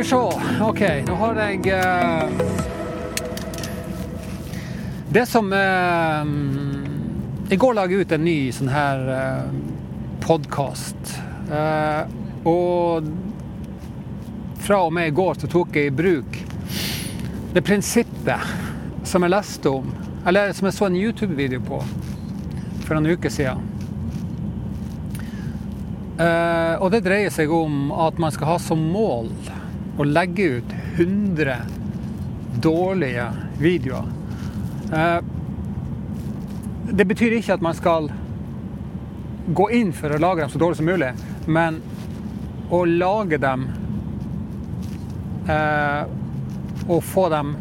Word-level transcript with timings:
vi 0.00 0.04
se. 0.04 0.16
OK, 0.62 0.80
nå 1.06 1.14
har 1.14 1.38
jeg 1.44 1.72
uh, 1.76 2.30
Det 5.12 5.26
som 5.28 5.52
uh, 5.52 6.24
I 7.52 7.56
går 7.56 7.74
la 7.76 7.84
jeg 7.84 8.06
ut 8.06 8.14
en 8.16 8.24
ny 8.24 8.38
sånn 8.54 8.70
her 8.72 9.02
uh, 9.10 9.50
podkast. 10.24 11.12
Uh, 11.50 12.08
og 12.48 13.10
fra 14.64 14.80
og 14.86 14.94
med 14.96 15.10
i 15.10 15.14
går 15.20 15.42
så 15.42 15.50
tok 15.52 15.76
jeg 15.76 15.90
i 15.90 15.94
bruk 16.00 16.40
det 17.52 17.64
prinsippet 17.66 19.04
som 19.04 19.26
jeg 19.26 19.34
leste 19.34 19.68
om, 19.68 19.88
eller 20.24 20.54
som 20.56 20.68
jeg 20.68 20.76
så 20.78 20.86
en 20.86 20.96
YouTube-video 20.96 21.60
på 21.66 21.82
for 22.86 22.96
noen 22.96 23.18
uker 23.18 23.32
siden. 23.32 23.66
Uh, 26.20 26.76
og 26.80 26.92
det 26.94 27.04
dreier 27.04 27.32
seg 27.34 27.52
om 27.52 27.90
at 27.92 28.20
man 28.22 28.32
skal 28.32 28.54
ha 28.54 28.60
som 28.62 28.80
mål 28.94 29.28
å 30.00 30.04
legge 30.08 30.44
ut 30.56 30.70
100 30.96 31.56
dårlige 32.64 33.26
videoer. 33.60 34.06
Eh, 34.96 35.18
det 36.90 37.04
betyr 37.04 37.36
ikke 37.36 37.58
at 37.58 37.64
man 37.64 37.76
skal 37.76 38.08
gå 39.52 39.68
inn 39.76 39.92
for 39.92 40.14
å 40.14 40.22
lage 40.22 40.40
dem 40.40 40.52
så 40.52 40.62
dårlig 40.62 40.80
som 40.80 40.88
mulig, 40.88 41.12
men 41.46 41.82
å 42.72 42.80
lage 42.88 43.36
dem 43.42 43.68
eh, 45.50 46.02
og 46.88 47.04
få 47.04 47.28
dem 47.34 47.54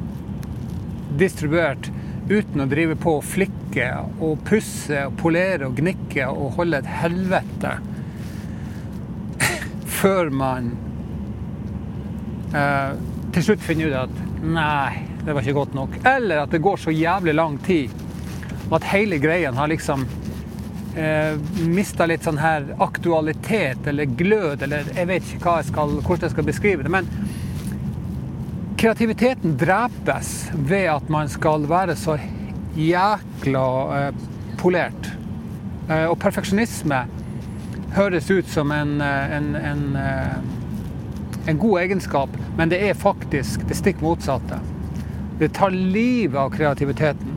distribuert 1.19 1.91
uten 2.29 2.63
å 2.63 2.69
drive 2.71 2.95
på 3.03 3.19
og 3.19 3.25
flikke 3.25 3.89
og 4.23 4.45
pusse 4.47 5.07
og 5.09 5.17
polere 5.19 5.67
og 5.67 5.79
gnikke 5.81 6.29
og 6.31 6.55
holde 6.61 6.79
et 6.79 6.93
helvete 7.01 7.79
før 9.99 10.31
man 10.31 10.77
eh, 12.55 12.91
til 13.35 13.45
slutt 13.45 13.63
finner 13.63 13.89
ut 13.89 13.97
at 14.05 14.43
nei, 14.43 15.05
det 15.25 15.33
var 15.33 15.43
ikke 15.43 15.59
godt 15.59 15.75
nok. 15.77 15.97
Eller 16.07 16.43
at 16.43 16.53
det 16.53 16.63
går 16.63 16.79
så 16.81 16.93
jævlig 16.95 17.35
lang 17.35 17.57
tid 17.65 18.05
og 18.69 18.77
at 18.77 18.89
hele 18.91 19.17
greien 19.21 19.57
har 19.57 19.69
liksom 19.71 20.05
eh, 20.97 21.33
mista 21.65 22.05
litt 22.09 22.25
sånn 22.25 22.37
her 22.41 22.67
aktualitet 22.85 23.87
eller 23.89 24.09
glød, 24.19 24.63
eller 24.65 24.91
jeg 24.93 25.09
vet 25.09 25.31
ikke 25.35 25.55
jeg 25.59 25.69
skal, 25.71 25.95
hvordan 26.03 26.27
jeg 26.27 26.35
skal 26.35 26.49
beskrive 26.51 26.85
det. 26.85 26.93
men 26.93 27.09
kreativiteten 28.79 29.57
drepes 29.59 30.33
ved 30.53 30.85
at 30.93 31.09
man 31.11 31.27
skal 31.27 31.65
være 31.67 31.97
så 31.99 32.15
jækla 32.77 33.63
eh, 33.97 34.21
polert. 34.61 35.09
Eh, 35.89 36.05
og 36.05 36.15
perfeksjonisme 36.21 37.01
høres 37.97 38.29
ut 38.29 38.47
som 38.47 38.71
en, 38.71 39.01
eh, 39.01 39.35
en, 39.35 39.49
en, 39.57 39.83
eh, 39.99 40.37
en, 41.49 41.59
god 41.59 41.81
egenskap, 41.81 42.37
men 42.57 42.71
det 42.71 42.79
er 42.85 42.97
faktisk 42.97 43.65
det 43.69 43.77
stikk 43.77 44.01
motsatte. 44.05 44.59
Det 45.39 45.51
tar 45.55 45.75
livet 45.75 46.37
av 46.39 46.51
kreativiteten. 46.53 47.35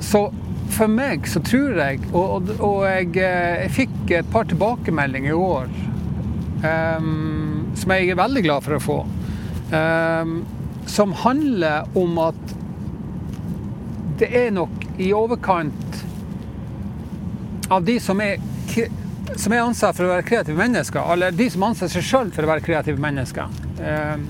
Så 0.00 0.28
for 0.74 0.90
meg 0.90 1.26
så 1.28 1.42
tror 1.42 1.78
jeg, 1.80 2.02
og, 2.12 2.52
og 2.58 2.84
jeg, 2.86 3.10
eh, 3.18 3.64
jeg, 3.64 3.72
fikk 3.74 4.12
et 4.20 4.28
par 4.32 4.46
tilbakemeldinger 4.48 5.32
i 5.32 5.38
år 5.38 5.70
um, 6.62 7.66
som 7.78 7.94
jeg 7.94 8.12
er 8.12 8.20
veldig 8.20 8.44
glad 8.46 8.66
for 8.66 8.76
å 8.76 8.82
få, 8.82 8.98
um, 9.72 10.38
som 10.88 11.16
handler 11.24 11.88
om 11.98 12.20
at 12.28 12.54
det 14.18 14.30
er 14.34 14.54
nok 14.54 14.86
i 14.98 15.10
overkant 15.14 16.00
av 17.70 17.84
de 17.86 17.98
som 18.02 18.20
er, 18.24 18.40
som 19.36 19.52
er 19.52 19.62
ansatt 19.62 19.96
for 19.96 20.06
å 20.06 20.12
være 20.12 20.26
kreative 20.26 20.58
mennesker, 20.58 21.02
eller 21.12 21.34
de 21.36 21.48
som 21.52 21.66
anser 21.68 21.90
seg 21.92 22.06
sjøl 22.06 22.32
for 22.34 22.46
å 22.46 22.52
være 22.52 22.64
kreative 22.64 23.00
mennesker. 23.02 23.50
Um, 23.82 24.28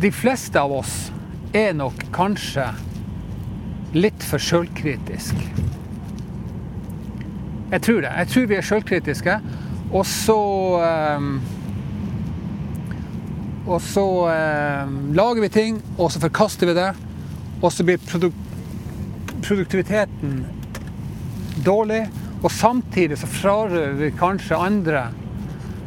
de 0.00 0.10
fleste 0.12 0.60
av 0.60 0.72
oss 0.74 0.94
er 1.54 1.74
nok 1.76 2.06
kanskje 2.14 2.66
litt 3.94 4.24
for 4.26 4.42
sjølkritisk. 4.42 5.38
Jeg 7.74 7.82
tror 7.82 8.02
det. 8.04 8.10
Jeg 8.18 8.30
tror 8.32 8.48
vi 8.50 8.56
er 8.58 8.66
sjølkritiske. 8.68 9.36
Og 9.94 10.06
så 10.06 10.40
um, 11.16 11.36
Og 13.64 13.80
så 13.80 14.04
um, 14.28 14.96
lager 15.16 15.40
vi 15.40 15.48
ting, 15.48 15.78
og 15.96 16.10
så 16.12 16.20
forkaster 16.20 16.68
vi 16.68 16.74
det. 16.76 16.90
Og 17.62 17.72
så 17.72 17.86
blir 17.86 18.02
produk 18.10 18.34
produktiviteten 19.44 20.44
dårlig. 21.64 22.02
Og 22.44 22.52
samtidig 22.52 23.16
så 23.16 23.28
frarøver 23.30 23.94
vi 23.96 24.10
kanskje 24.18 24.58
andre 24.60 25.06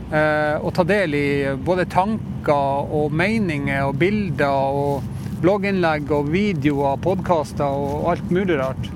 eh, 0.09 0.57
å 0.57 0.71
ta 0.73 0.85
del 0.89 1.13
i 1.13 1.27
både 1.53 1.85
tanker 1.93 2.89
og 2.97 3.13
meninger 3.13 3.85
og 3.85 3.99
bilder 4.01 4.79
og 4.81 5.41
blogginnlegg 5.43 6.09
og 6.17 6.31
videoer, 6.33 6.97
podkaster 7.03 7.77
og 7.77 8.07
alt 8.09 8.31
mulig 8.33 8.57
rart. 8.57 8.89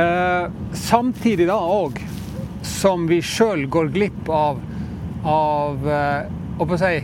Eh, 0.00 0.46
samtidig 0.72 1.50
da 1.52 1.58
òg 1.60 2.00
som 2.64 3.04
vi 3.10 3.20
sjøl 3.20 3.66
går 3.68 3.92
glipp 3.92 4.30
av, 4.32 4.62
av 5.28 5.84
uh, 5.84 6.72
si, 6.80 6.94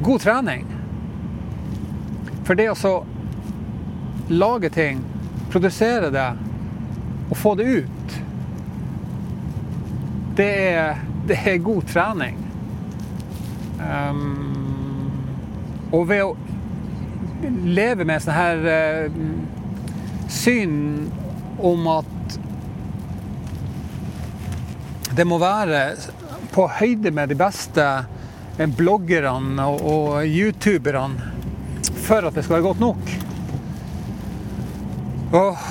god 0.00 0.24
trening. 0.24 0.64
For 2.48 2.56
det 2.56 2.70
å 2.72 2.94
lage 4.32 4.72
ting, 4.72 5.04
produsere 5.52 6.08
det 6.14 6.26
og 7.30 7.36
få 7.36 7.54
det 7.58 7.64
ut, 7.64 8.16
det 10.36 10.50
er, 10.74 11.04
det 11.28 11.38
er 11.46 11.62
god 11.62 11.86
trening. 11.88 12.40
Um, 13.78 15.12
og 15.94 16.08
ved 16.10 16.24
å 16.24 16.34
leve 17.76 18.06
med 18.08 18.22
sånn 18.24 18.34
her 18.36 18.64
uh, 18.66 19.20
syn 20.32 20.74
om 21.62 21.86
at 21.92 22.38
det 25.14 25.26
må 25.28 25.38
være 25.38 25.84
på 26.54 26.66
høyde 26.80 27.12
med 27.14 27.30
de 27.30 27.38
beste 27.38 27.84
bloggerne 28.78 29.66
og 29.66 30.26
youtuberne 30.26 31.32
for 32.04 32.26
at 32.26 32.34
det 32.36 32.44
skal 32.44 32.58
være 32.58 32.66
godt 32.66 32.82
nok. 32.82 33.12
Og 35.34 35.62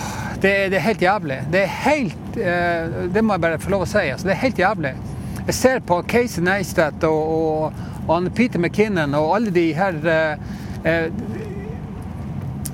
det, 0.44 0.54
det 0.74 0.78
er 0.78 0.84
helt 0.90 1.02
jævlig. 1.02 1.40
Det 1.52 1.62
er 1.62 1.76
helt 1.86 2.38
eh, 2.38 2.96
Det 3.16 3.24
må 3.24 3.38
jeg 3.38 3.44
bare 3.46 3.60
få 3.64 3.72
lov 3.72 3.86
å 3.86 3.88
si. 3.88 4.04
Altså, 4.12 4.28
det 4.28 4.36
er 4.36 4.42
helt 4.42 4.60
jævlig. 4.60 4.94
Jeg 5.44 5.56
ser 5.56 5.84
på 5.88 6.02
Casey 6.08 6.44
Neistat 6.44 7.04
og, 7.08 7.30
og, 7.38 7.84
og 8.12 8.28
Peter 8.36 8.60
McKinnon 8.60 9.16
og 9.20 9.36
alle 9.38 9.54
de 9.56 9.70
her 9.78 10.00
eh, 10.04 10.52
eh 10.84 11.40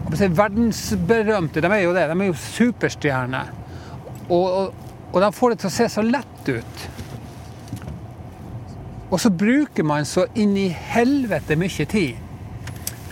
verdensberømte. 0.10 1.62
De 1.62 1.70
er 1.70 1.84
jo 1.84 1.92
det. 1.94 2.08
De 2.10 2.16
er 2.18 2.30
jo 2.32 2.38
superstjerner. 2.42 3.52
Og, 4.30 4.46
og, 4.46 4.88
og 5.12 5.22
de 5.22 5.30
får 5.38 5.54
det 5.54 5.60
til 5.62 5.70
å 5.70 5.76
se 5.76 5.86
så 5.94 6.02
lett 6.02 6.50
ut. 6.50 6.88
Og 9.10 9.22
så 9.22 9.30
bruker 9.30 9.86
man 9.86 10.10
så 10.10 10.26
inn 10.34 10.58
i 10.58 10.66
helvete 10.70 11.58
mye 11.62 11.86
tid 11.90 12.18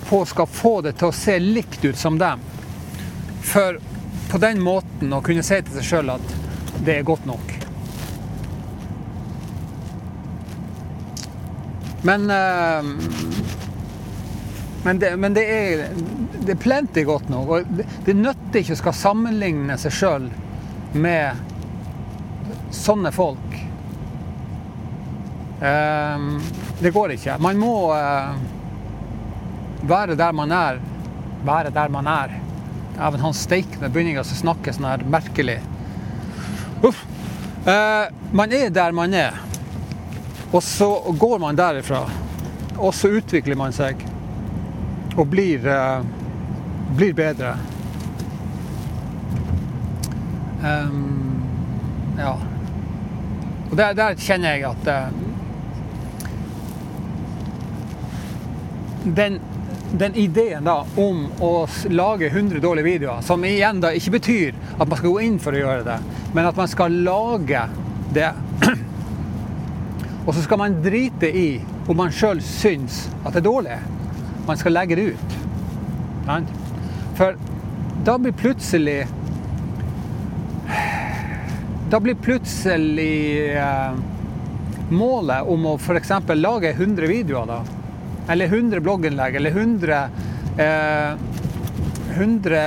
på 0.10 0.24
å 0.24 0.30
skal 0.30 0.50
få 0.50 0.74
det 0.86 0.96
til 0.98 1.12
å 1.12 1.16
se 1.16 1.38
likt 1.42 1.86
ut 1.86 2.02
som 2.02 2.18
dem. 2.18 2.42
For 3.46 3.78
på 4.28 4.40
den 4.44 4.62
måten 4.64 5.14
å 5.14 5.22
kunne 5.24 5.46
si 5.46 5.60
til 5.64 5.78
seg 5.78 5.88
sjøl 5.88 6.16
at 6.18 6.36
det 6.86 7.00
er 7.00 7.08
godt 7.08 7.26
nok. 7.28 7.54
Men 12.08 12.30
uh, 12.32 12.86
men, 14.88 15.00
det, 15.00 15.18
men 15.18 15.34
det, 15.34 15.44
er, 15.44 15.90
det 16.46 16.52
er 16.52 16.60
plenty 16.62 17.04
godt 17.04 17.30
nok. 17.30 17.50
Og 17.50 17.72
det, 17.76 17.84
det 18.06 18.14
nytter 18.16 18.62
ikke 18.62 18.78
å 18.78 18.80
skal 18.80 18.96
sammenligne 18.96 19.76
seg 19.82 19.92
sjøl 19.92 20.30
med 20.96 21.42
sånne 22.72 23.12
folk. 23.12 23.58
Um, 25.60 26.38
det 26.80 26.94
går 26.96 27.18
ikke. 27.18 27.36
Man 27.44 27.60
må 27.60 27.74
uh, 27.92 28.38
være 29.92 30.16
der 30.16 30.40
man 30.40 30.56
er. 30.56 30.80
Være 31.44 31.74
der 31.76 31.92
man 31.92 32.08
er. 32.08 32.38
Even 32.98 33.22
han 33.22 33.36
steikende 33.38 33.90
begynner 33.94 34.24
å 34.24 34.26
snakke 34.28 34.74
sånn 34.74 34.90
her 34.90 35.04
merkelig. 35.06 35.60
Uff. 36.86 37.04
Uh, 37.68 38.08
man 38.32 38.54
er 38.56 38.70
der 38.74 38.96
man 38.96 39.14
er. 39.14 39.38
Og 40.52 40.64
så 40.64 40.90
går 41.20 41.40
man 41.44 41.58
derifra. 41.58 42.06
Og 42.78 42.94
så 42.96 43.12
utvikler 43.20 43.58
man 43.60 43.76
seg. 43.76 44.02
Og 45.18 45.28
blir, 45.30 45.66
uh, 45.68 46.02
blir 46.98 47.14
bedre. 47.18 47.56
Um, 50.64 51.44
ja. 52.18 52.34
Og 53.70 53.78
der, 53.78 53.94
der, 53.94 54.16
kjenner 54.18 54.56
jeg 54.56 54.66
at 54.70 54.88
uh, 54.90 55.12
den, 59.18 59.42
den, 59.92 60.16
ideen 60.16 60.68
da 60.68 60.82
om 61.00 61.26
å 61.44 61.52
lage 61.90 62.30
100 62.30 62.60
dårlige 62.64 62.88
videoer, 62.88 63.22
som 63.26 63.44
igjen 63.48 63.82
da 63.84 63.94
ikke 63.96 64.18
betyr 64.18 64.58
at 64.78 64.88
man 64.88 65.00
skal 65.00 65.14
gå 65.14 65.22
inn 65.24 65.40
for 65.42 65.56
å 65.56 65.62
gjøre 65.62 65.86
det, 65.88 65.98
men 66.36 66.50
at 66.50 66.60
man 66.60 66.72
skal 66.72 67.02
lage 67.08 67.68
det 68.16 68.32
Og 70.28 70.36
så 70.36 70.42
skal 70.44 70.60
man 70.60 70.74
drite 70.84 71.30
i 71.32 71.62
om 71.88 71.96
man 71.96 72.12
sjøl 72.12 72.42
syns 72.44 73.06
at 73.22 73.32
det 73.32 73.40
er 73.40 73.46
dårlig. 73.46 73.78
Man 74.44 74.60
skal 74.60 74.76
legge 74.76 74.98
det 75.00 75.06
ut. 75.16 75.36
For 77.16 77.38
da 78.04 78.18
blir 78.20 78.36
plutselig 78.36 79.06
Da 81.88 82.02
blir 82.04 82.18
plutselig 82.20 83.56
eh, 83.56 84.00
målet 84.92 85.48
om 85.48 85.70
å 85.72 85.78
f.eks. 85.80 86.12
lage 86.36 86.74
100 86.74 87.08
videoer, 87.08 87.48
da, 87.48 87.62
eller 88.28 88.46
100 88.46 88.80
blogginnlegg, 88.80 89.36
eller 89.36 89.50
100 89.50 90.10
eh, 90.58 91.14
100 92.18 92.62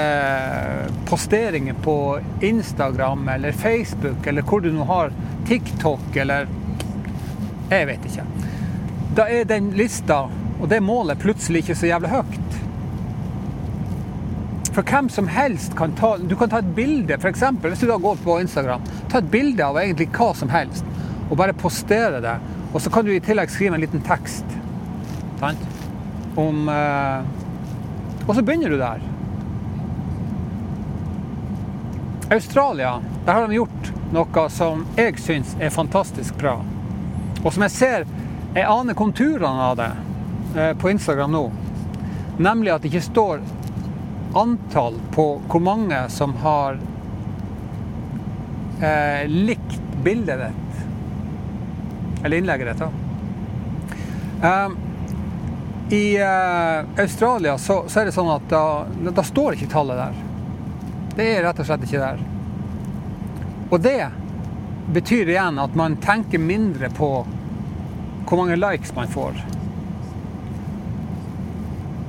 posteringer 1.09 1.75
på 1.75 2.21
Instagram 2.41 3.29
eller 3.29 3.53
Facebook 3.53 4.27
eller 4.27 4.43
hvor 4.43 4.61
du 4.61 4.71
nå 4.73 4.85
har 4.85 5.13
TikTok 5.49 6.17
eller 6.17 6.47
Jeg 7.71 7.87
vet 7.87 8.07
ikke. 8.07 8.25
Da 9.15 9.27
er 9.31 9.45
den 9.47 9.71
lista 9.79 10.25
og 10.61 10.69
det 10.69 10.81
målet 10.83 11.19
plutselig 11.23 11.65
ikke 11.65 11.77
så 11.79 11.89
jævlig 11.89 12.11
høyt. 12.11 12.57
For 14.71 14.87
hvem 14.87 15.09
som 15.11 15.29
helst 15.31 15.75
kan 15.79 15.95
ta 15.99 16.17
Du 16.19 16.37
kan 16.39 16.51
ta 16.51 16.61
et 16.63 16.75
bilde, 16.77 17.17
f.eks. 17.19 17.43
hvis 17.63 17.83
du 17.83 17.89
da 17.89 17.99
går 17.99 18.19
på 18.25 18.39
Instagram. 18.41 18.83
Ta 19.11 19.19
et 19.19 19.31
bilde 19.31 19.67
av 19.67 19.79
egentlig 19.81 20.11
hva 20.15 20.31
som 20.37 20.53
helst, 20.53 20.87
og 21.29 21.39
bare 21.41 21.57
postere 21.57 22.21
det. 22.23 22.37
Og 22.73 22.83
så 22.83 22.91
kan 22.91 23.07
du 23.07 23.15
i 23.15 23.23
tillegg 23.25 23.51
skrive 23.51 23.75
en 23.75 23.83
liten 23.83 24.03
tekst. 24.07 24.60
Sant? 25.41 25.59
Om 26.37 26.69
eh, 26.69 28.29
Og 28.29 28.35
så 28.35 28.43
begynner 28.43 28.71
du 28.71 28.77
der. 28.79 29.01
Australia, 32.31 33.01
der 33.25 33.33
har 33.33 33.49
de 33.49 33.55
gjort 33.55 33.89
noe 34.13 34.45
som 34.53 34.85
jeg 34.99 35.17
syns 35.19 35.57
er 35.59 35.73
fantastisk 35.73 36.37
bra. 36.39 36.59
Og 37.41 37.53
som 37.55 37.65
jeg 37.67 37.75
ser 37.75 38.07
Jeg 38.55 38.67
aner 38.67 38.99
konturene 38.99 39.67
av 39.71 39.77
det 39.79 39.91
eh, 40.59 40.73
på 40.77 40.91
Instagram 40.91 41.33
nå. 41.33 41.45
Nemlig 42.43 42.73
at 42.75 42.83
det 42.83 42.91
ikke 42.91 43.05
står 43.07 43.43
antall 44.35 44.97
på 45.15 45.27
hvor 45.51 45.63
mange 45.63 46.01
som 46.11 46.35
har 46.43 46.81
eh, 48.83 49.23
likt 49.31 49.79
bildet 50.03 50.43
ditt. 50.43 50.83
Eller 52.25 52.43
innlegget 52.43 52.73
ditt. 52.73 52.83
da. 52.83 52.91
Um, 54.41 54.90
I 55.91 56.23
uh, 56.23 57.01
Australia 57.03 57.59
så, 57.59 57.85
så, 57.89 58.01
er 58.01 58.09
det 58.09 58.15
sånn 58.15 58.31
at 58.31 58.45
da, 58.51 58.65
da 59.11 59.25
står 59.27 59.57
ikke 59.57 59.73
tallet 59.73 59.99
der. 59.99 60.19
Det 61.17 61.27
er 61.27 61.43
rett 61.43 61.59
og 61.59 61.67
slett 61.67 61.87
ikke 61.87 62.03
der. 62.03 62.21
Og 63.71 63.81
det 63.83 64.05
betyr 64.95 65.33
igjen 65.33 65.59
at 65.59 65.75
man 65.79 65.99
tenker 66.03 66.39
mindre 66.43 66.93
på 66.95 67.11
hvor 68.27 68.39
mange 68.39 68.59
likes 68.61 68.95
man 68.95 69.11
får. 69.11 69.43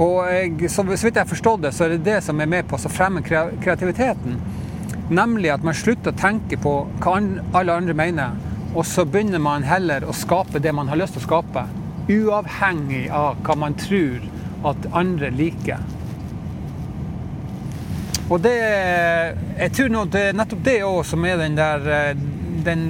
Og 0.01 0.29
jeg, 0.29 0.69
så 0.69 0.85
vidt 0.85 1.03
jeg 1.15 1.23
har 1.23 1.29
forstått 1.29 1.65
det, 1.65 1.73
så 1.73 1.85
er 1.85 1.95
det 1.95 2.05
det 2.05 2.21
som 2.25 2.37
er 2.41 2.49
med 2.49 2.69
på 2.69 2.77
å 2.77 2.93
fremme 2.93 3.25
kreativiteten. 3.25 4.37
Nemlig 5.09 5.51
at 5.53 5.65
man 5.65 5.77
slutter 5.77 6.13
å 6.13 6.21
tenke 6.21 6.61
på 6.61 6.77
hva 7.01 7.17
alle 7.57 7.81
andre 7.81 7.97
mener, 7.97 8.37
og 8.71 8.85
så 8.87 9.09
begynner 9.09 9.41
man 9.41 9.65
heller 9.65 10.05
å 10.05 10.13
skape 10.15 10.61
det 10.61 10.73
man 10.73 10.89
har 10.93 11.01
lyst 11.01 11.17
til 11.17 11.25
å 11.25 11.29
skape. 11.31 11.65
Uavhengig 12.09 13.07
av 13.13 13.41
hva 13.45 13.55
man 13.55 13.77
tror 13.79 14.23
at 14.71 14.87
andre 14.97 15.31
liker. 15.33 15.81
Og 18.31 18.39
det 18.41 18.57
Jeg 19.59 19.71
tror 19.75 19.89
nå 19.91 20.05
det 20.09 20.21
er 20.29 20.37
nettopp 20.37 20.63
det 20.65 20.77
òg 20.87 21.01
som 21.05 21.25
er 21.27 21.41
den 21.41 21.57
der 21.59 21.89
eh, 21.91 22.21
den 22.65 22.85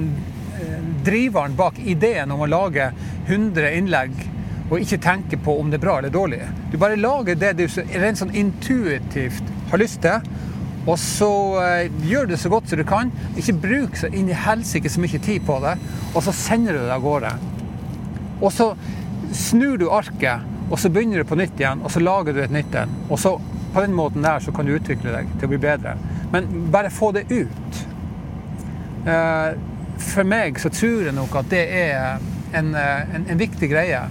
eh, 0.60 0.78
driveren 1.04 1.56
bak 1.56 1.78
ideen 1.78 2.30
om 2.30 2.44
å 2.44 2.50
lage 2.50 2.92
100 3.26 3.72
innlegg 3.78 4.14
og 4.72 4.80
ikke 4.80 5.00
tenke 5.04 5.36
på 5.36 5.58
om 5.60 5.70
det 5.70 5.80
er 5.80 5.84
bra 5.84 5.98
eller 5.98 6.12
dårlig. 6.12 6.40
Du 6.72 6.78
bare 6.80 6.96
lager 6.96 7.36
det 7.36 7.52
du 7.58 7.66
rent 8.00 8.20
sånn 8.20 8.32
intuitivt 8.32 9.50
har 9.72 9.80
lyst 9.82 10.00
til, 10.04 10.24
og 10.86 10.96
så 10.98 11.28
uh, 11.60 12.06
gjør 12.08 12.30
det 12.30 12.38
så 12.40 12.50
godt 12.52 12.70
som 12.70 12.80
du 12.80 12.86
kan. 12.88 13.12
Ikke 13.36 13.58
bruk 13.60 13.98
så 14.00 14.08
inn 14.08 14.30
i 14.32 14.38
helsike 14.46 14.88
så 14.88 15.02
mye 15.02 15.20
tid 15.22 15.44
på 15.44 15.58
det, 15.60 15.74
og 16.14 16.24
så 16.24 16.32
sender 16.34 16.78
du 16.78 16.86
det 16.86 16.96
av 16.96 17.04
gårde. 17.04 17.34
Og 18.40 18.48
så 18.54 18.70
snur 19.32 19.78
du 19.80 19.88
arket, 19.90 20.44
og 20.70 20.78
så 20.80 20.90
begynner 20.92 21.22
du 21.22 21.28
på 21.28 21.36
nytt 21.38 21.60
igjen, 21.60 21.82
og 21.84 21.92
så 21.92 22.00
lager 22.00 22.36
du 22.36 22.42
et 22.42 22.54
nytt 22.54 22.74
en. 22.78 22.94
Og 23.10 23.20
så 23.20 23.34
på 23.72 23.80
den 23.80 23.94
måten 23.96 24.24
der 24.24 24.40
så 24.40 24.52
kan 24.52 24.68
du 24.68 24.74
utvikle 24.76 25.14
deg 25.14 25.28
til 25.38 25.48
å 25.48 25.52
bli 25.52 25.60
bedre. 25.60 25.96
Men 26.32 26.48
bare 26.72 26.92
få 26.92 27.12
det 27.16 27.24
ut. 27.32 27.82
Eh, 29.08 29.50
for 30.02 30.28
meg 30.28 30.60
så 30.60 30.70
tror 30.72 31.06
jeg 31.06 31.16
nok 31.16 31.36
at 31.40 31.48
det 31.52 31.62
er 31.76 32.24
en, 32.56 32.74
eh, 32.76 33.14
en, 33.16 33.24
en 33.32 33.40
viktig 33.40 33.70
greie. 33.72 34.02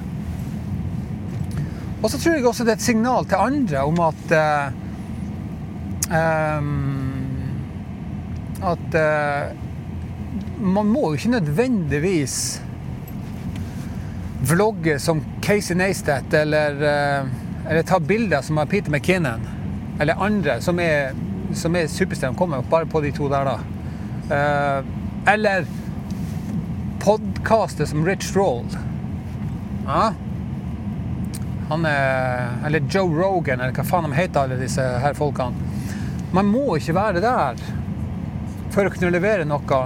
Og 2.01 2.09
så 2.09 2.17
tror 2.17 2.37
jeg 2.37 2.47
også 2.49 2.65
det 2.65 2.75
er 2.75 2.79
et 2.79 2.85
signal 2.85 3.27
til 3.29 3.41
andre 3.41 3.83
om 3.85 3.99
at 4.01 4.33
um, 6.09 6.71
At 8.61 8.97
uh, 8.97 9.53
man 10.61 10.89
må 10.89 11.07
jo 11.09 11.17
ikke 11.17 11.33
nødvendigvis 11.33 12.35
vlogge 14.41 14.99
som 14.99 15.21
Casey 15.41 15.77
Neistat 15.77 16.33
eller 16.33 16.77
uh, 16.81 17.27
eller 17.69 17.83
ta 17.83 17.99
bilder 17.99 18.41
som 18.41 18.59
Peter 18.69 18.91
McKinnon 18.91 19.47
eller 19.99 20.17
andre 20.17 20.61
som 20.61 20.79
er, 20.79 21.13
som 21.53 21.75
er 21.75 21.87
superstjerner, 21.87 22.37
kommer 22.37 22.63
bare 22.69 22.87
på 22.89 23.01
de 23.03 23.11
to 23.13 23.27
der, 23.29 23.45
da. 23.45 23.59
Uh, 24.31 25.29
eller 25.29 25.67
podkaster 27.03 27.85
som 27.85 28.05
Rich 28.05 28.35
Roll. 28.35 28.65
Ja. 29.85 30.13
Han 31.69 31.85
er 31.85 32.47
Eller 32.65 32.83
Joe 32.89 33.15
Rogan, 33.15 33.61
eller 33.61 33.73
hva 33.73 33.85
faen 33.87 34.09
de 34.09 34.17
heter, 34.17 34.41
alle 34.41 34.57
disse 34.59 34.81
her 34.81 35.13
folkene. 35.17 35.69
Man 36.33 36.49
må 36.49 36.77
ikke 36.77 36.95
være 36.95 37.21
der 37.23 37.61
for 38.71 38.87
å 38.87 38.91
kunne 38.93 39.11
levere 39.13 39.45
noe 39.47 39.81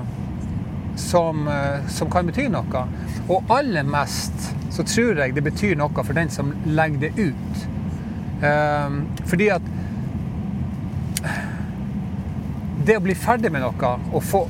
som, 0.95 1.47
eh, 1.47 1.87
som 1.87 2.11
kan 2.11 2.27
bety 2.27 2.49
noe. 2.49 2.87
Og 3.27 3.43
aller 3.49 3.83
mest 3.83 4.55
så 4.75 4.83
tror 4.83 5.21
jeg 5.21 5.35
det 5.35 5.43
betyr 5.43 5.75
noe 5.79 6.03
for 6.03 6.13
den 6.17 6.29
som 6.29 6.53
legger 6.65 6.99
det 7.07 7.13
ut. 7.17 7.67
Um, 8.41 9.07
fordi 9.25 9.49
at 9.55 9.61
Det 12.85 12.99
å 12.99 13.01
bli 13.01 13.15
ferdig 13.17 13.49
med 13.49 13.63
noe 13.63 13.89
og 14.13 14.21
få, 14.21 14.43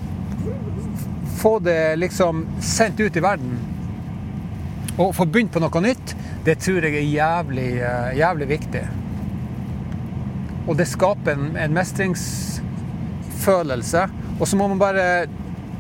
få 1.38 1.60
det 1.64 1.96
liksom 2.02 2.42
sendt 2.60 3.00
ut 3.00 3.16
i 3.16 3.22
verden 3.24 3.54
og 4.98 5.16
få 5.16 5.26
begynt 5.30 5.54
på 5.54 5.60
noe 5.64 5.82
nytt, 5.84 6.16
det 6.44 6.58
tror 6.64 6.84
jeg 6.84 6.96
er 7.00 7.14
jævlig, 7.14 7.70
uh, 7.80 8.12
jævlig 8.18 8.48
viktig. 8.50 8.84
Og 10.68 10.78
det 10.80 10.88
skaper 10.90 11.32
en, 11.36 11.58
en 11.60 11.74
mestringsfølelse. 11.76 14.08
Og 14.40 14.48
så 14.48 14.58
må 14.60 14.68
man 14.72 14.80
bare 14.82 15.06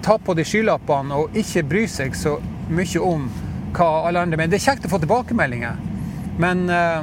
ta 0.06 0.20
på 0.22 0.36
de 0.38 0.46
skylappene 0.46 1.18
og 1.18 1.38
ikke 1.38 1.64
bry 1.66 1.86
seg 1.90 2.14
så 2.18 2.36
mye 2.70 3.02
om 3.02 3.26
hva 3.76 3.88
alle 4.08 4.22
andre 4.22 4.38
mener. 4.38 4.54
Det 4.54 4.62
er 4.62 4.68
kjekt 4.70 4.86
å 4.86 4.92
få 4.94 5.00
tilbakemeldinger, 5.02 5.80
men, 6.42 6.70
eh, 6.70 7.02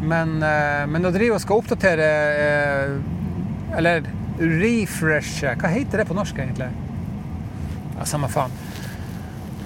men, 0.00 0.42
eh, 0.42 0.86
men 0.88 1.04
å 1.04 1.12
drive 1.12 1.36
og 1.36 1.42
skal 1.42 1.62
oppdatere 1.62 2.08
eh, 2.46 2.96
Eller 3.76 4.04
refreshe 4.38 5.54
Hva 5.58 5.68
heter 5.72 5.98
det 5.98 6.04
på 6.06 6.14
norsk, 6.14 6.36
egentlig? 6.38 6.68
Ja, 7.96 8.04
Samme 8.04 8.28
faen. 8.28 8.52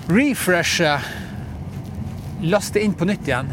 Refreshe 0.09 0.95
Laste 2.41 2.81
inn 2.81 2.95
på 2.97 3.05
nytt 3.05 3.27
igjen. 3.29 3.51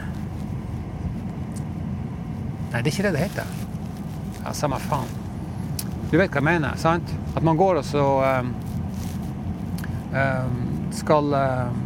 Nei, 2.72 2.80
det 2.80 2.88
er 2.88 2.94
ikke 2.94 3.04
det 3.10 3.16
det 3.18 3.26
heter. 3.26 3.50
Ja, 4.46 4.54
Samme 4.56 4.80
faen. 4.80 5.12
Du 6.08 6.16
vet 6.16 6.32
hva 6.32 6.40
jeg 6.40 6.48
mener, 6.48 6.80
sant? 6.80 7.12
At 7.36 7.44
man 7.44 7.60
går 7.60 7.82
og 7.82 7.86
så 7.86 8.06
skal 10.96 11.34
um, 11.34 11.80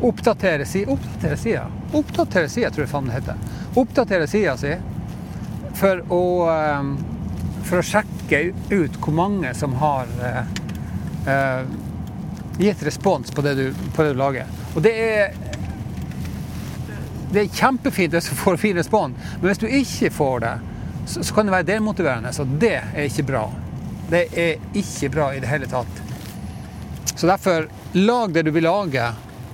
Oppdatere 0.00 0.66
sida 0.68 0.92
Oppdatere 0.92 1.36
sida, 1.36 1.64
Oppdatere 1.92 2.48
sida, 2.48 2.70
tror 2.70 2.84
jeg 2.84 2.90
faen 2.92 3.08
det 3.08 3.16
heter. 3.16 3.40
Oppdatere 3.80 4.28
sida 4.30 4.54
si 4.60 4.74
for 5.78 6.02
å, 6.12 6.22
ehm, 6.50 6.92
for 7.66 7.80
å 7.80 7.86
sjekke 7.86 8.40
ut 8.70 8.96
hvor 9.02 9.14
mange 9.14 9.52
som 9.54 9.76
har 9.78 10.10
uh, 10.22 11.62
gitt 12.58 12.82
respons 12.82 13.30
på 13.30 13.44
det, 13.46 13.54
du, 13.54 13.84
på 13.94 14.02
det 14.02 14.14
du 14.14 14.18
lager. 14.18 14.50
Og 14.74 14.82
det 14.82 14.94
er 14.98 15.36
det 17.28 17.42
er 17.42 17.52
kjempefint 17.52 18.14
hvis 18.16 18.30
du 18.30 18.36
får 18.38 18.56
fin 18.56 18.78
respons, 18.78 19.16
men 19.40 19.50
hvis 19.50 19.60
du 19.60 19.66
ikke 19.68 20.10
får 20.14 20.38
det, 20.44 20.52
så, 21.04 21.22
så 21.22 21.34
kan 21.36 21.48
det 21.48 21.52
være 21.58 21.68
demotiverende. 21.74 22.32
Så 22.32 22.46
det 22.48 22.78
er 22.80 23.04
ikke 23.04 23.26
bra. 23.28 23.42
Det 24.08 24.22
er 24.40 24.60
ikke 24.78 25.10
bra 25.12 25.30
i 25.36 25.40
det 25.42 25.50
hele 25.50 25.66
tatt. 25.68 26.02
Så 27.18 27.26
derfor, 27.28 27.66
lag 27.98 28.32
det 28.32 28.44
du 28.46 28.50
vil 28.54 28.64
lage 28.68 29.08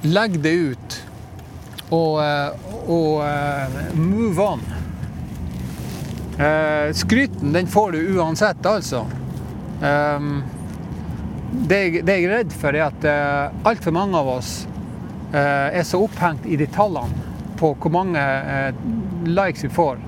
Legg 0.04 0.34
det 0.44 0.50
ut, 0.52 0.96
og, 1.94 2.18
eh, 2.20 2.66
og 2.92 3.22
uh, 3.24 3.78
move 3.96 4.42
on. 4.44 4.60
Uh, 6.36 6.92
skryten 6.92 7.52
den 7.54 7.66
får 7.66 7.92
du 7.92 8.18
uansett, 8.18 8.66
altså. 8.66 9.06
Um, 9.80 10.42
det, 11.52 11.78
jeg- 11.84 12.04
det 12.04 12.18
jeg 12.18 12.24
er 12.28 12.34
redd 12.36 12.52
for, 12.52 12.74
er 12.76 12.88
at 12.90 13.04
altfor 13.64 13.94
mange 13.94 14.18
av 14.18 14.28
oss 14.28 14.66
eh, 15.32 15.78
er 15.78 15.84
så 15.86 16.00
opphengt 16.02 16.44
i 16.50 16.56
de 16.58 16.66
tallene 16.66 17.14
på 17.60 17.70
hvor 17.78 17.92
mange 17.94 18.18
eh, 18.18 18.74
likes 19.30 19.62
vi 19.64 19.70
får. 19.70 20.00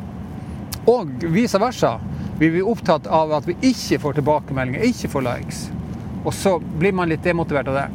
Og 0.90 1.22
vice 1.30 1.60
versa. 1.62 1.92
Vi 2.38 2.50
blir 2.50 2.68
opptatt 2.68 3.06
av 3.06 3.32
at 3.32 3.46
vi 3.48 3.54
ikke 3.64 3.96
får 4.02 4.18
tilbakemeldinger, 4.18 4.82
ikke 4.84 5.08
får 5.08 5.24
likes. 5.24 5.60
Og 6.26 6.34
så 6.34 6.58
blir 6.60 6.92
man 6.92 7.08
litt 7.08 7.24
demotivert 7.24 7.70
av 7.72 7.78
det. 7.78 7.88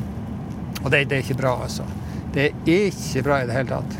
Og 0.84 0.90
det, 0.92 1.04
det 1.10 1.18
er 1.18 1.24
ikke 1.24 1.40
bra, 1.42 1.52
altså. 1.66 1.84
Det 2.32 2.46
er 2.46 2.52
ikke 2.72 3.24
bra 3.26 3.40
i 3.42 3.48
det 3.48 3.56
hele 3.56 3.74
tatt. 3.74 3.96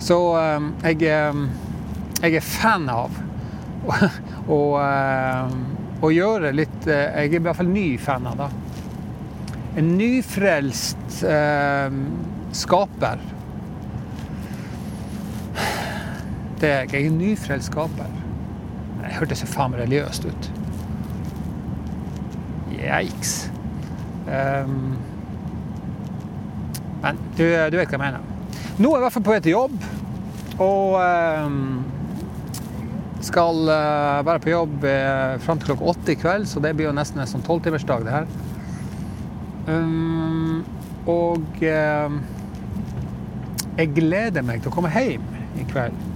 Så 0.00 0.16
um, 0.36 0.70
jeg, 0.84 1.02
um, 1.10 1.48
jeg 2.22 2.38
er 2.38 2.44
fan 2.44 2.86
av 2.92 3.16
å, 4.48 4.58
eh, 4.84 6.06
gjøre 6.14 6.52
litt 6.54 6.86
uh, 6.86 6.92
Jeg 6.94 7.32
er 7.32 7.34
i 7.40 7.42
hvert 7.42 7.58
fall 7.58 7.72
ny 7.72 7.88
fan 8.00 8.28
av 8.30 8.38
det. 8.44 8.48
En 9.82 9.90
nyfrelst 9.98 11.18
skaper. 12.62 13.20
Det 16.58 16.70
er 16.70 16.80
jeg. 16.86 16.88
Jeg 16.94 17.02
er 17.02 17.10
en 17.10 17.20
nyfrelst 17.20 17.70
skaper. 17.70 18.16
Det 18.98 19.14
hørtes 19.18 19.42
så 19.44 19.50
faen 19.50 19.76
religiøst 19.78 20.26
ut. 20.28 20.48
Yikes. 22.78 23.36
Um, 24.28 24.96
men 27.02 27.20
du, 27.38 27.44
du 27.44 27.78
vet 27.78 27.88
hva 27.88 27.94
jeg 27.94 28.02
mener. 28.02 28.26
Nå 28.78 28.90
er 28.90 28.98
jeg 28.98 29.00
i 29.00 29.06
hvert 29.06 29.16
fall 29.16 29.26
på 29.26 29.34
vei 29.34 29.40
til 29.44 29.56
jobb. 29.56 29.78
Og 30.58 30.98
um, 30.98 31.84
skal 33.22 33.62
uh, 33.70 34.26
være 34.26 34.42
på 34.42 34.52
jobb 34.52 34.84
uh, 34.84 35.38
fram 35.42 35.60
til 35.60 35.72
klokka 35.72 35.92
åtte 35.92 36.14
i 36.14 36.18
kveld, 36.18 36.48
så 36.50 36.62
det 36.62 36.74
blir 36.78 36.88
jo 36.88 36.96
nesten 36.96 37.22
en 37.22 37.30
sånn 37.30 37.44
tolvtimersdag, 37.46 38.06
det 38.06 38.14
her. 38.14 38.28
Um, 39.68 40.64
og 41.08 41.62
uh, 41.62 42.18
jeg 43.78 43.94
gleder 43.94 44.46
meg 44.46 44.62
til 44.62 44.72
å 44.72 44.74
komme 44.74 44.90
hjem 44.94 45.24
i 45.58 45.66
kveld. 45.70 46.06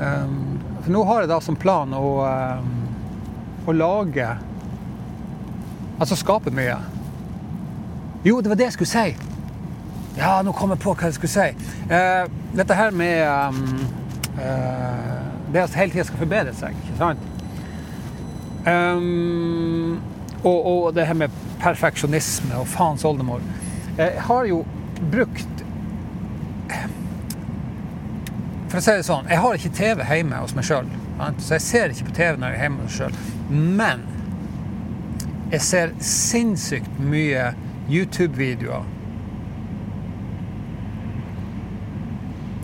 Um, 0.00 0.58
for 0.82 0.90
nå 0.92 1.04
har 1.08 1.22
jeg 1.22 1.30
da 1.30 1.38
som 1.44 1.56
plan 1.56 1.92
å, 1.94 2.08
um, 2.26 2.72
å 3.66 3.74
lage 3.76 4.26
Altså 5.94 6.16
skape 6.18 6.50
mye. 6.50 6.74
Jo, 8.26 8.40
det 8.42 8.50
var 8.50 8.58
det 8.58 8.66
jeg 8.66 8.74
skulle 8.74 8.90
si. 8.90 9.34
Ja, 10.18 10.40
nå 10.42 10.50
kom 10.58 10.72
jeg 10.74 10.80
på 10.82 10.90
hva 10.90 11.06
jeg 11.06 11.14
skulle 11.14 11.30
si. 11.30 11.68
Uh, 11.86 12.26
dette 12.58 12.74
her 12.74 12.90
med 12.90 13.22
um, 13.30 13.60
uh, 14.40 15.22
Det 15.54 15.62
at 15.62 15.78
hele 15.78 15.94
tida 15.94 16.08
skal 16.08 16.24
forbedre 16.24 16.54
seg, 16.58 16.74
ikke 16.82 16.98
sant? 16.98 17.30
Um, 18.66 20.00
og, 20.42 20.58
og 20.66 20.90
det 20.96 21.06
her 21.06 21.14
med 21.22 21.38
perfeksjonisme 21.62 22.58
og 22.58 22.66
faens 22.68 23.04
oldemor. 23.06 23.44
Jeg 23.98 24.18
har 24.26 24.50
jo 24.50 24.64
brukt 25.12 25.53
For 28.74 28.80
å 28.80 28.82
si 28.82 28.92
det 28.98 29.02
sånn, 29.06 29.28
jeg 29.30 29.38
har 29.38 29.54
ikke 29.54 29.70
TV 29.78 30.00
hjemme 30.02 30.38
hos 30.42 30.52
meg 30.56 30.64
sjøl. 30.66 30.88
Så 31.38 31.52
jeg 31.54 31.62
ser 31.62 31.92
ikke 31.94 32.08
på 32.08 32.14
TV 32.16 32.40
når 32.42 32.48
jeg 32.50 32.58
er 32.58 32.64
hjemme 32.64 32.82
hos 32.82 32.88
meg 32.88 32.96
sjøl. 32.96 33.18
Men 33.78 34.00
jeg 35.52 35.62
ser 35.62 35.92
sinnssykt 36.02 36.96
mye 36.98 37.44
YouTube-videoer. 37.86 38.88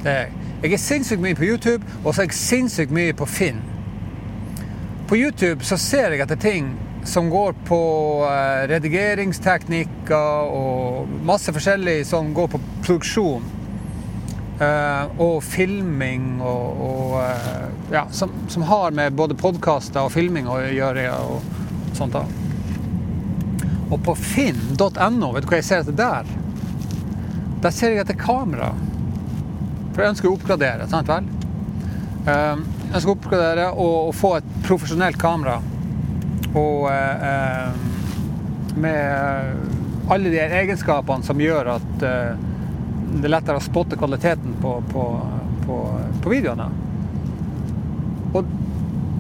Det 0.01 0.11
er 0.11 0.19
jeg. 0.25 0.35
Jeg 0.65 0.75
er 0.75 0.83
sinnssykt 0.83 1.23
mye 1.23 1.39
på 1.39 1.47
YouTube, 1.47 1.95
og 2.03 2.11
så 2.11 2.25
er 2.25 2.27
jeg 2.27 2.41
sinnssykt 2.41 2.99
mye 2.99 3.15
på 3.15 3.31
Finn. 3.31 3.63
På 5.07 5.15
YouTube 5.15 5.63
så 5.63 5.79
ser 5.79 6.11
jeg 6.11 6.27
etter 6.27 6.43
ting 6.43 6.75
som 7.07 7.31
går 7.31 7.55
på 7.71 7.81
eh, 8.27 8.67
redigeringsteknikker 8.75 10.51
og 10.59 11.15
masse 11.23 11.55
forskjellig 11.55 12.01
som 12.11 12.35
går 12.35 12.51
på 12.51 12.65
produksjon. 12.83 13.60
Eh, 14.61 15.21
og 15.25 15.39
filming 15.47 16.35
og, 16.45 16.81
og 16.85 17.15
eh, 17.23 17.63
ja, 17.95 18.03
som, 18.13 18.33
som 18.53 18.67
har 18.69 18.93
med 18.93 19.15
både 19.17 19.37
podkaster 19.41 20.05
og 20.05 20.13
filming 20.13 20.51
å 20.53 20.59
gjøre. 20.61 21.07
og 21.17 21.97
sånt 21.97 22.13
da. 22.13 22.27
Og 23.91 23.97
på 24.05 24.15
finn.no, 24.15 25.31
vet 25.33 25.47
du 25.47 25.49
hva 25.49 25.59
jeg 25.59 25.67
ser 25.67 25.81
etter 25.83 25.97
der? 25.97 26.29
Der 27.65 27.73
ser 27.75 27.95
jeg 27.95 28.05
etter 28.05 28.19
kamera. 28.21 28.71
For 29.95 30.05
jeg 30.05 30.13
ønsker 30.15 30.29
å 30.31 30.37
oppgradere, 30.37 30.87
sant 30.93 31.09
vel? 31.11 31.33
Eh, 32.29 32.61
Jeg 32.91 32.99
ønsker 32.99 33.13
å 33.13 33.17
oppgradere 33.17 33.67
og, 33.73 33.97
og 34.11 34.15
få 34.19 34.35
et 34.43 34.53
profesjonelt 34.69 35.17
kamera. 35.21 35.57
Og 36.53 36.87
eh, 36.93 37.73
med 38.77 40.11
alle 40.11 40.33
de 40.33 40.41
egenskapene 40.43 41.25
som 41.25 41.41
gjør 41.41 41.77
at 41.79 42.07
eh, 42.07 42.50
det 43.11 43.27
er 43.27 43.35
lettere 43.35 43.59
å 43.59 43.65
spotte 43.65 43.99
kvaliteten 43.99 44.55
på, 44.63 44.77
på, 44.93 45.05
på, 45.65 45.79
på 46.23 46.33
videoene. 46.33 46.69
Og, 48.31 48.53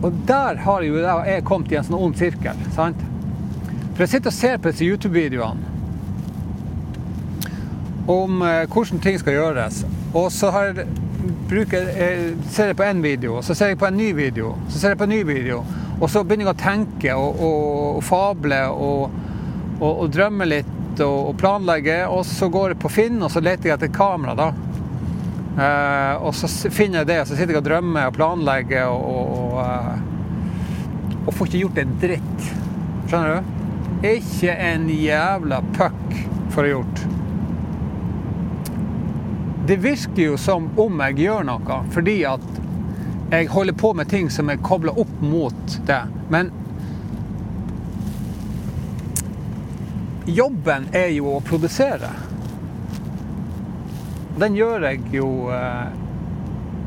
og 0.00 0.20
der 0.28 0.60
har 0.64 0.84
jo 0.86 1.00
jeg 1.00 1.46
kommet 1.48 1.72
i 1.72 1.80
en 1.80 1.88
sånn 1.88 1.98
ond 1.98 2.18
sirkel. 2.18 2.60
sant? 2.76 3.02
For 3.90 4.06
jeg 4.06 4.14
sitter 4.14 4.32
og 4.32 4.38
ser 4.38 4.60
på 4.60 4.70
disse 4.70 4.86
YouTube-videoene 4.86 5.68
om 8.10 8.40
eh, 8.42 8.64
hvordan 8.70 9.02
ting 9.02 9.18
skal 9.20 9.36
gjøres. 9.36 9.84
Og 10.16 10.30
så 10.34 10.50
har 10.54 10.80
bruker, 11.50 11.90
jeg, 11.94 12.34
ser 12.50 12.72
jeg 12.72 12.78
på 12.78 12.86
en 12.86 13.02
video, 13.04 13.36
og 13.38 13.44
så 13.44 13.54
ser 13.54 13.74
jeg 13.74 13.78
på 13.78 13.86
en 13.90 13.98
ny 13.98 14.10
video, 14.16 14.54
så 14.70 14.80
ser 14.80 14.94
jeg 14.94 14.98
på 14.98 15.06
en 15.06 15.14
ny 15.14 15.20
video. 15.26 15.60
Og 16.00 16.08
så 16.10 16.22
begynner 16.24 16.48
jeg 16.48 16.54
å 16.54 16.60
tenke 16.62 17.14
og, 17.18 17.42
og, 17.44 17.96
og 17.98 18.04
fable 18.06 18.60
og, 18.72 19.18
og 19.84 20.06
drømme 20.14 20.48
litt 20.48 20.79
og, 21.04 21.30
og 21.30 21.38
planlegger, 21.40 22.08
Og 22.08 22.24
så 22.26 22.48
går 22.48 22.74
jeg 22.74 22.80
på 22.82 22.92
Finn, 22.92 23.22
og 23.22 23.30
så 23.32 23.42
leter 23.44 23.70
jeg 23.70 23.78
etter 23.78 23.92
kamera, 23.94 24.34
da. 24.38 24.50
Eh, 25.60 26.22
og 26.22 26.34
så 26.34 26.70
finner 26.70 27.02
jeg 27.02 27.10
det, 27.10 27.20
og 27.22 27.28
så 27.28 27.36
sitter 27.36 27.56
jeg 27.56 27.62
og 27.62 27.68
drømmer 27.68 28.10
og 28.10 28.16
planlegger 28.16 28.88
og, 28.88 29.06
og, 29.10 29.56
og, 29.58 31.24
og 31.26 31.34
får 31.34 31.50
ikke 31.50 31.64
gjort 31.64 31.80
en 31.82 31.96
dritt. 32.04 32.50
Skjønner 33.10 33.40
du? 33.40 33.56
Ikke 34.10 34.54
en 34.54 34.86
jævla 34.94 35.60
puck 35.76 36.14
får 36.54 36.68
jeg 36.68 36.76
gjort. 36.76 37.02
Det 39.66 39.76
virker 39.82 40.22
jo 40.22 40.38
som 40.40 40.70
om 40.80 41.02
jeg 41.04 41.18
gjør 41.26 41.44
noe, 41.46 41.82
fordi 41.94 42.16
at 42.26 42.46
jeg 43.30 43.50
holder 43.52 43.76
på 43.78 43.92
med 43.94 44.08
ting 44.10 44.30
som 44.32 44.48
er 44.50 44.62
kobla 44.66 44.94
opp 44.98 45.12
mot 45.22 45.76
det. 45.86 46.00
Men 46.32 46.50
jobben 50.26 50.88
er 50.92 51.12
jo 51.14 51.36
å 51.36 51.40
produsere. 51.44 52.10
Den 54.40 54.56
gjør 54.56 54.86
jeg 54.88 55.02
jo 55.12 55.28
eh, 55.52 55.90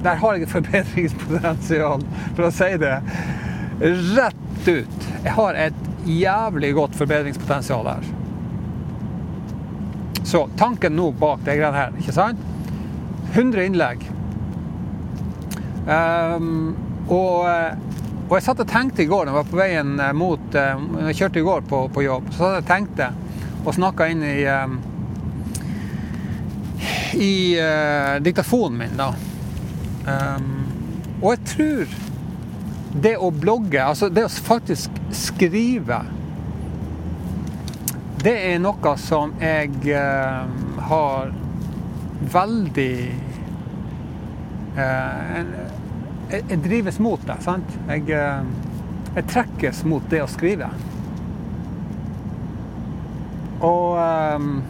Der 0.04 0.20
har 0.20 0.36
jeg 0.36 0.48
et 0.48 0.54
forbedringspotensial, 0.58 2.04
for 2.36 2.48
å 2.48 2.54
si 2.54 2.72
det 2.82 2.96
rett 3.84 4.68
ut. 4.68 5.06
Jeg 5.24 5.36
har 5.38 5.58
et 5.60 5.80
jævlig 6.08 6.74
godt 6.76 6.98
forbedringspotensial 7.00 7.88
her. 7.88 8.10
Så 10.24 10.46
tanken 10.60 10.96
nå 10.96 11.10
bak 11.20 11.44
det 11.46 11.58
greiene 11.60 11.78
her, 11.78 11.96
ikke 12.00 12.16
sant? 12.16 12.44
100 13.34 13.66
innlegg. 13.66 14.04
Um, 15.84 16.76
og, 17.12 17.48
eh, 17.50 17.74
og 18.30 18.38
jeg 18.38 18.46
satt 18.46 18.62
og 18.64 18.70
tenkte 18.72 19.04
i 19.04 19.10
går, 19.10 19.26
når 19.26 19.34
jeg 19.34 19.40
var 19.40 19.50
på 19.50 19.60
veien 19.60 19.98
eh, 20.00 20.14
mot 20.16 20.56
når 20.56 21.10
Jeg 21.10 21.18
kjørte 21.20 21.42
i 21.42 21.48
går 21.48 21.66
på, 21.68 21.82
på 21.92 22.06
jobb, 22.06 22.30
så 22.32 22.38
satt 22.40 22.54
jeg 22.54 22.64
og 22.64 22.70
tenkte 22.72 23.10
og 23.64 23.74
snakka 23.76 24.10
inn 24.12 24.24
i 24.28 24.40
eh, 24.44 24.76
i 27.14 27.60
eh, 27.60 28.22
diktafonen 28.22 28.78
min, 28.78 28.98
da. 28.98 29.14
Ehm, 30.08 30.66
og 31.22 31.36
jeg 31.36 31.44
tror 31.48 31.94
det 33.04 33.14
å 33.18 33.30
blogge, 33.32 33.82
altså 33.84 34.10
det 34.14 34.26
å 34.28 34.30
faktisk 34.30 35.00
skrive 35.16 36.04
Det 38.24 38.34
er 38.54 38.60
noe 38.62 38.94
som 39.02 39.34
jeg 39.42 39.72
eh, 39.92 40.52
har 40.90 41.32
veldig 42.34 42.94
eh, 44.80 45.40
jeg, 46.32 46.44
jeg 46.50 46.60
drives 46.64 47.00
mot 47.04 47.26
det, 47.28 47.36
sant? 47.44 47.76
Jeg, 47.90 48.08
eh, 48.16 49.10
jeg 49.18 49.28
trekkes 49.34 49.84
mot 49.92 50.08
det 50.10 50.24
å 50.24 50.30
skrive. 50.32 50.70
Og 53.64 53.96
um, 54.36 54.64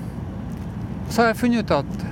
så 1.09 1.21
har 1.21 1.31
jeg 1.31 1.39
funnet 1.41 1.65
ut 1.65 1.73
at 1.81 2.03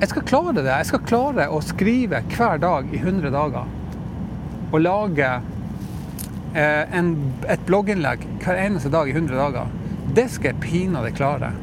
jeg 0.00 0.10
skal 0.10 0.24
klare 0.28 0.56
det. 0.58 0.68
Jeg 0.68 0.88
skal 0.90 1.04
klare 1.08 1.48
å 1.48 1.60
skrive 1.64 2.20
hver 2.34 2.60
dag 2.60 2.90
i 2.92 2.98
100 3.00 3.32
dager. 3.32 3.70
Og 4.74 4.82
lage 4.82 5.28
eh, 6.52 6.82
en, 6.98 7.14
et 7.48 7.62
blogginnlegg 7.68 8.26
hver 8.44 8.60
eneste 8.60 8.92
dag 8.92 9.08
i 9.08 9.14
100 9.16 9.38
dager. 9.40 9.72
Det 10.16 10.26
skal 10.34 10.52
jeg 10.52 10.60
pinadø 10.60 11.12
klare. 11.16 11.54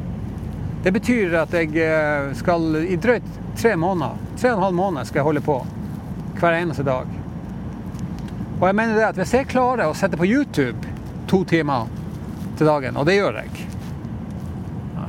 Det 0.84 0.96
betyr 0.96 1.38
at 1.44 1.54
jeg 1.54 1.78
eh, 1.78 2.34
skal 2.40 2.82
i 2.82 2.98
drøyt 2.98 3.30
tre 3.60 3.76
måneder, 3.78 4.18
tre 4.34 4.50
og 4.52 4.58
en 4.58 4.66
halv 4.66 4.80
måned 4.82 5.08
skal 5.08 5.22
jeg 5.22 5.30
holde 5.30 5.46
på 5.46 5.60
hver 6.40 6.58
eneste 6.58 6.86
dag. 6.88 7.12
Og 8.60 8.66
jeg 8.66 8.80
mener 8.82 8.98
det 8.98 9.12
at 9.12 9.20
hvis 9.22 9.38
jeg 9.38 9.52
klarer 9.54 9.86
å 9.86 9.98
sette 9.98 10.18
på 10.18 10.26
YouTube 10.26 10.90
to 11.30 11.44
timer 11.48 11.86
til 12.64 12.72
dagen, 12.72 12.98
og 12.98 13.08
det 13.10 13.20
gjør 13.20 13.44
jeg 13.44 13.70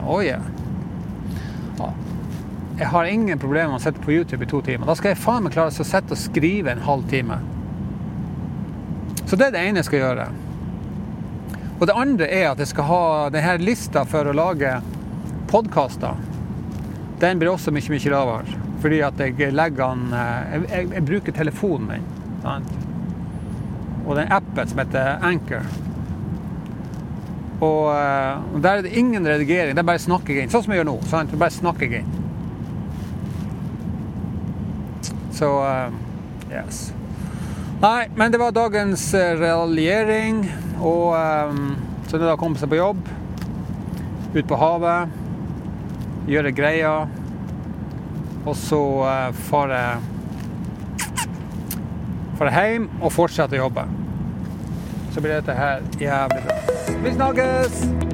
Oh 0.05 0.21
yeah. 0.21 0.43
Jeg 2.77 2.91
har 2.91 3.05
ingen 3.05 3.39
problemer 3.39 3.71
med 3.71 3.79
å 3.79 3.85
sette 3.85 4.03
på 4.03 4.13
YouTube 4.13 4.45
i 4.45 4.49
to 4.51 4.59
timer. 4.67 4.89
Da 4.89 4.97
skal 4.99 5.13
jeg 5.13 5.21
faen 5.23 5.45
meg 5.47 5.55
klare 5.55 5.71
å 5.71 5.87
sette 5.87 6.13
og 6.13 6.19
skrive 6.19 6.73
en 6.73 6.83
halv 6.83 7.07
time. 7.09 7.39
Så 9.25 9.39
det 9.39 9.47
er 9.47 9.55
det 9.55 9.63
ene 9.63 9.81
jeg 9.81 9.89
skal 9.89 10.03
gjøre. 10.03 10.27
Og 11.79 11.87
det 11.87 11.97
andre 12.03 12.29
er 12.29 12.49
at 12.51 12.61
jeg 12.61 12.73
skal 12.73 12.89
ha 12.91 13.05
denne 13.33 13.55
lista 13.63 14.03
for 14.11 14.27
å 14.27 14.35
lage 14.35 14.75
podkaster. 15.53 16.19
Den 17.23 17.41
blir 17.41 17.55
også 17.55 17.73
mye, 17.73 17.95
mye 17.95 18.13
lavere. 18.13 18.61
Fordi 18.83 19.01
at 19.07 19.23
jeg 19.23 19.55
legger 19.55 19.95
den 19.95 20.19
Jeg, 20.19 20.67
jeg, 20.69 20.93
jeg 20.99 21.09
bruker 21.09 21.39
telefonen 21.39 21.89
min. 21.95 22.13
Sant? 22.43 22.77
Og 24.05 24.19
den 24.19 24.35
appen 24.35 24.69
som 24.69 24.83
heter 24.83 25.23
Anchor. 25.25 25.84
Og, 27.64 27.88
og 27.88 28.59
der 28.61 28.80
er 28.80 28.85
det 28.85 28.92
ingen 28.99 29.26
redigering. 29.26 29.73
Det 29.76 29.83
er 29.83 29.88
bare 29.88 30.02
snakking 30.02 30.42
inn. 30.42 30.52
Sånn 30.52 30.66
som 30.66 30.75
jeg 30.75 30.83
gjør 30.83 30.90
nå. 30.90 30.99
Sant? 31.09 31.33
Bare 31.40 31.54
snakking 31.54 31.97
inn. 32.00 32.12
Så 35.35 35.49
yes. 36.52 36.85
Nei, 37.83 38.06
men 38.14 38.33
det 38.33 38.38
var 38.38 38.54
dagens 38.54 39.09
raljering. 39.40 40.44
Og 40.85 41.14
um, 41.16 41.75
så 42.09 42.16
er 42.16 42.26
da 42.28 42.37
komme 42.38 42.61
seg 42.61 42.71
på 42.71 42.78
jobb. 42.78 43.00
Ut 44.35 44.47
på 44.49 44.59
havet. 44.59 45.14
Gjøre 46.30 46.54
greier. 46.56 47.09
Og 48.44 48.56
så 48.61 48.80
uh, 49.04 49.30
fare 49.49 49.85
Fare 52.35 52.50
hjem 52.50 52.88
og 52.99 53.12
fortsette 53.14 53.54
å 53.54 53.64
jobbe. 53.66 53.87
Så 55.14 55.23
blir 55.23 55.37
dette 55.37 55.54
her 55.54 55.85
jævlig 56.02 56.47
bra. 56.49 56.63
Vi 56.88 57.12
snakkes! 57.12 58.13